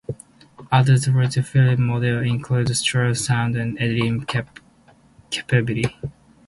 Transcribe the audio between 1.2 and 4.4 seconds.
Philips models included stereo sound and editing